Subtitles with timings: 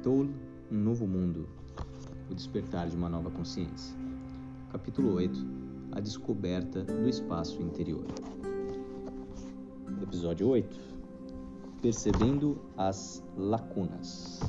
[0.00, 0.32] Cthulhu,
[0.72, 1.46] um novo mundo,
[2.30, 3.94] o despertar de uma nova consciência.
[4.72, 5.38] Capítulo 8
[5.92, 8.06] A descoberta do espaço interior.
[10.02, 10.74] Episódio 8
[11.82, 14.40] Percebendo as lacunas.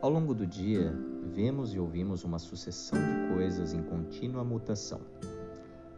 [0.00, 0.96] Ao longo do dia,
[1.32, 5.00] vemos e ouvimos uma sucessão de coisas em contínua mutação.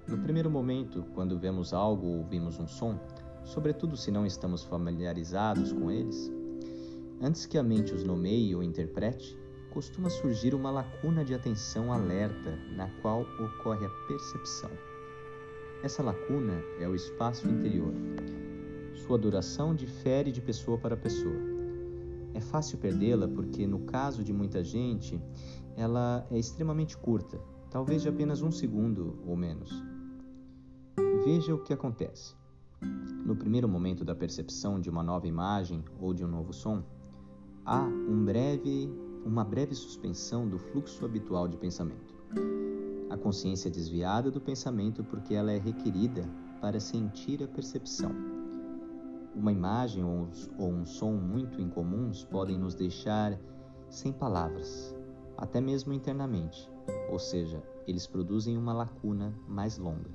[0.09, 2.99] No primeiro momento, quando vemos algo ou ouvimos um som,
[3.45, 6.33] sobretudo se não estamos familiarizados com eles,
[7.21, 9.39] Antes que a mente os nomeie ou interprete,
[9.71, 14.71] costuma surgir uma lacuna de atenção alerta na qual ocorre a percepção.
[15.83, 17.93] Essa lacuna é o espaço interior.
[19.07, 21.41] Sua duração difere de pessoa para pessoa.
[22.35, 25.19] É fácil perdê-la porque, no caso de muita gente,
[25.75, 27.41] ela é extremamente curta,
[27.71, 29.71] talvez de apenas um segundo ou menos.
[31.25, 32.35] Veja o que acontece.
[33.25, 36.85] No primeiro momento da percepção de uma nova imagem ou de um novo som,
[37.67, 38.89] há um breve,
[39.25, 42.15] uma breve suspensão do fluxo habitual de pensamento.
[43.11, 46.23] A consciência é desviada do pensamento porque ela é requerida
[46.61, 48.13] para sentir a percepção.
[49.35, 53.37] Uma imagem ou um som muito incomuns podem nos deixar
[53.91, 54.95] sem palavras,
[55.37, 56.71] até mesmo internamente,
[57.11, 60.11] ou seja, eles produzem uma lacuna mais longa.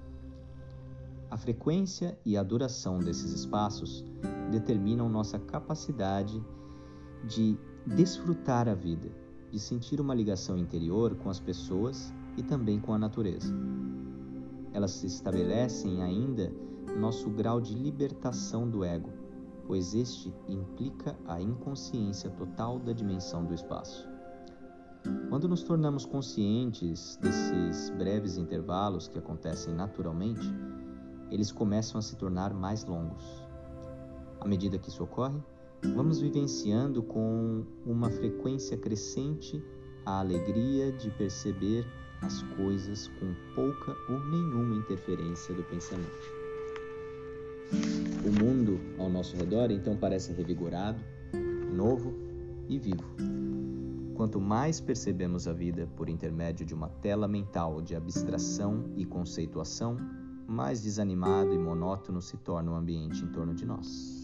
[1.29, 4.05] A frequência e a duração desses espaços
[4.51, 6.70] determinam nossa capacidade de
[7.85, 9.09] desfrutar a vida,
[9.51, 13.53] de sentir uma ligação interior com as pessoas e também com a natureza.
[14.73, 16.51] Elas estabelecem ainda
[16.97, 19.09] nosso grau de libertação do ego,
[19.67, 24.07] pois este implica a inconsciência total da dimensão do espaço.
[25.29, 30.47] Quando nos tornamos conscientes desses breves intervalos que acontecem naturalmente,
[31.31, 33.23] eles começam a se tornar mais longos.
[34.39, 35.41] À medida que isso ocorre,
[35.83, 39.63] vamos vivenciando com uma frequência crescente
[40.05, 41.85] a alegria de perceber
[42.21, 46.41] as coisas com pouca ou nenhuma interferência do pensamento.
[48.25, 51.01] O mundo ao nosso redor então parece revigorado,
[51.73, 52.13] novo
[52.67, 53.03] e vivo.
[54.15, 59.97] Quanto mais percebemos a vida por intermédio de uma tela mental de abstração e conceituação,
[60.47, 64.20] mais desanimado e monótono se torna o ambiente em torno de nós.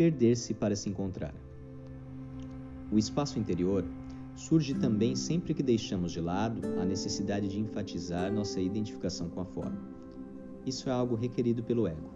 [0.00, 1.34] Perder-se para se encontrar.
[2.90, 3.84] O espaço interior
[4.34, 9.44] surge também sempre que deixamos de lado a necessidade de enfatizar nossa identificação com a
[9.44, 9.78] forma.
[10.64, 12.08] Isso é algo requerido pelo ego,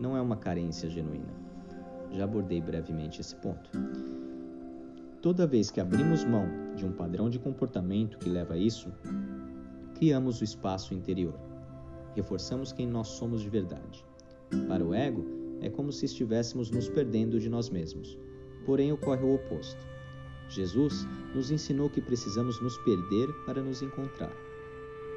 [0.00, 1.32] não é uma carência genuína.
[2.10, 3.70] Já abordei brevemente esse ponto.
[5.22, 8.92] Toda vez que abrimos mão de um padrão de comportamento que leva a isso,
[9.94, 11.38] criamos o espaço interior.
[12.16, 14.04] Reforçamos quem nós somos de verdade.
[14.66, 18.18] Para o ego, é como se estivéssemos nos perdendo de nós mesmos.
[18.64, 19.86] Porém, ocorre o oposto.
[20.48, 24.34] Jesus nos ensinou que precisamos nos perder para nos encontrar.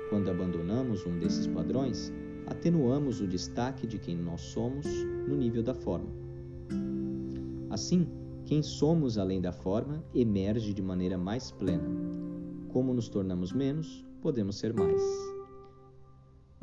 [0.10, 2.12] Quando abandonamos um desses padrões,
[2.46, 4.86] atenuamos o destaque de quem nós somos
[5.28, 6.10] no nível da forma.
[7.70, 8.08] Assim,
[8.46, 11.88] quem somos além da forma emerge de maneira mais plena.
[12.68, 15.02] Como nos tornamos menos, podemos ser mais.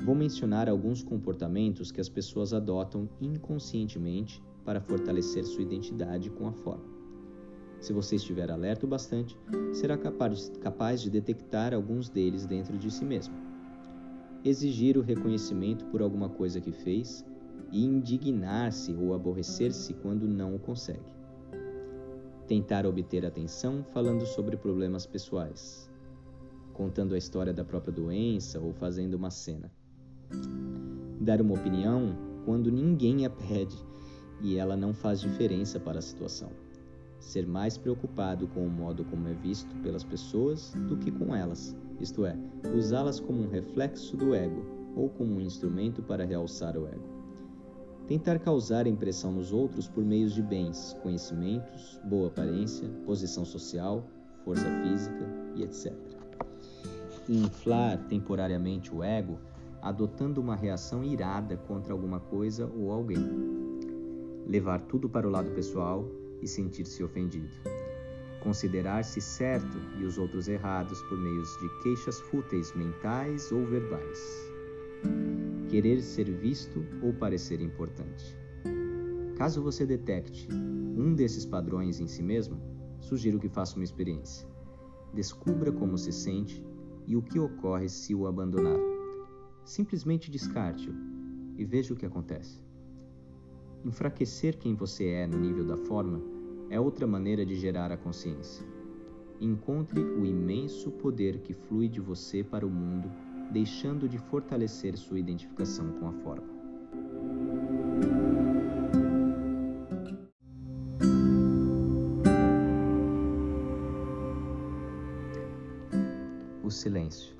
[0.00, 6.52] Vou mencionar alguns comportamentos que as pessoas adotam inconscientemente para fortalecer sua identidade com a
[6.52, 6.84] forma.
[7.80, 9.36] Se você estiver alerta o bastante,
[9.72, 13.34] será capaz, capaz de detectar alguns deles dentro de si mesmo.
[14.44, 17.24] Exigir o reconhecimento por alguma coisa que fez
[17.72, 21.12] e indignar-se ou aborrecer-se quando não o consegue.
[22.46, 25.90] Tentar obter atenção falando sobre problemas pessoais,
[26.72, 29.70] contando a história da própria doença ou fazendo uma cena
[31.20, 33.76] dar uma opinião quando ninguém a pede
[34.40, 36.50] e ela não faz diferença para a situação.
[37.18, 41.76] Ser mais preocupado com o modo como é visto pelas pessoas do que com elas,
[42.00, 42.36] isto é,
[42.76, 44.64] usá-las como um reflexo do ego
[44.94, 47.18] ou como um instrumento para realçar o ego.
[48.06, 54.02] Tentar causar impressão nos outros por meios de bens, conhecimentos, boa aparência, posição social,
[54.44, 55.92] força física e etc.
[57.28, 59.38] Inflar temporariamente o ego
[59.82, 63.24] adotando uma reação irada contra alguma coisa ou alguém.
[64.46, 66.08] Levar tudo para o lado pessoal
[66.42, 67.48] e sentir-se ofendido.
[68.40, 74.52] Considerar-se certo e os outros errados por meios de queixas fúteis mentais ou verbais.
[75.68, 78.36] Querer ser visto ou parecer importante.
[79.36, 82.60] Caso você detecte um desses padrões em si mesmo,
[83.00, 84.48] sugiro que faça uma experiência.
[85.14, 86.64] Descubra como se sente
[87.06, 88.87] e o que ocorre se o abandonar.
[89.68, 90.94] Simplesmente descarte-o
[91.58, 92.58] e veja o que acontece.
[93.84, 96.22] Enfraquecer quem você é no nível da forma
[96.70, 98.66] é outra maneira de gerar a consciência.
[99.38, 103.10] Encontre o imenso poder que flui de você para o mundo,
[103.52, 106.48] deixando de fortalecer sua identificação com a forma.
[116.64, 117.37] O silêncio.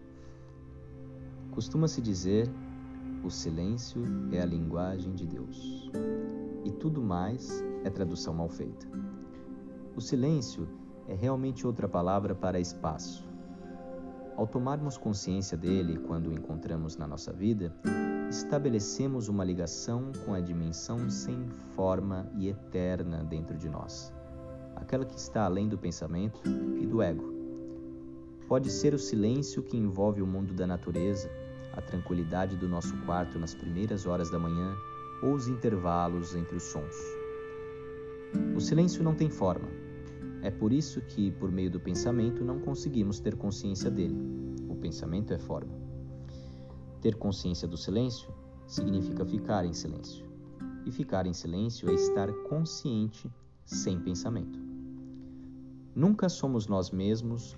[1.59, 2.49] Costuma-se dizer:
[3.25, 5.91] o silêncio é a linguagem de Deus.
[6.65, 8.87] E tudo mais é tradução mal feita.
[9.97, 10.69] O silêncio
[11.09, 13.29] é realmente outra palavra para espaço.
[14.37, 17.75] Ao tomarmos consciência dele quando o encontramos na nossa vida,
[18.31, 24.15] estabelecemos uma ligação com a dimensão sem forma e eterna dentro de nós,
[24.77, 26.41] aquela que está além do pensamento
[26.81, 27.39] e do ego
[28.49, 31.31] Pode ser o silêncio que envolve o mundo da natureza,
[31.79, 34.77] a tranquilidade do nosso quarto nas primeiras horas da manhã
[35.23, 36.97] ou os intervalos entre os sons.
[38.57, 39.69] O silêncio não tem forma.
[40.43, 44.17] É por isso que, por meio do pensamento, não conseguimos ter consciência dele.
[44.69, 45.73] O pensamento é forma.
[47.01, 48.29] Ter consciência do silêncio
[48.67, 50.27] significa ficar em silêncio.
[50.85, 53.31] E ficar em silêncio é estar consciente
[53.65, 54.59] sem pensamento.
[55.95, 57.57] Nunca somos nós mesmos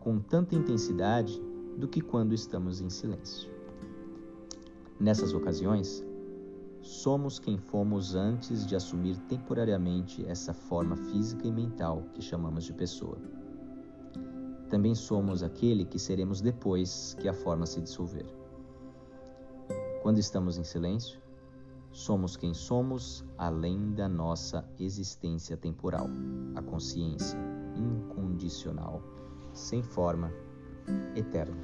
[0.00, 1.40] com tanta intensidade
[1.76, 3.59] do que quando estamos em silêncio.
[5.00, 6.04] Nessas ocasiões,
[6.82, 12.74] somos quem fomos antes de assumir temporariamente essa forma física e mental que chamamos de
[12.74, 13.16] pessoa.
[14.68, 18.26] Também somos aquele que seremos depois que a forma se dissolver.
[20.02, 21.18] Quando estamos em silêncio,
[21.90, 26.08] somos quem somos além da nossa existência temporal,
[26.54, 27.38] a consciência
[27.74, 29.02] incondicional
[29.54, 30.30] sem forma,
[31.16, 31.56] eterna.